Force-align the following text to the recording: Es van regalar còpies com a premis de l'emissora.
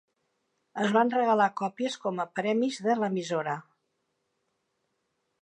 Es 0.85 0.93
van 0.95 1.11
regalar 1.15 1.47
còpies 1.61 1.99
com 2.07 2.23
a 2.23 2.25
premis 2.41 2.81
de 2.89 2.97
l'emissora. 3.03 3.55